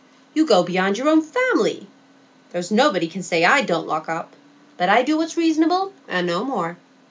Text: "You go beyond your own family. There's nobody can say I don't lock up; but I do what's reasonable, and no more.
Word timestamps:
"You 0.33 0.47
go 0.47 0.63
beyond 0.63 0.97
your 0.97 1.07
own 1.09 1.21
family. 1.21 1.85
There's 2.51 2.71
nobody 2.71 3.07
can 3.07 3.21
say 3.21 3.45
I 3.45 3.61
don't 3.61 3.85
lock 3.85 4.09
up; 4.09 4.33
but 4.75 4.89
I 4.89 5.03
do 5.03 5.17
what's 5.17 5.37
reasonable, 5.37 5.93
and 6.07 6.25
no 6.25 6.43
more. 6.43 6.77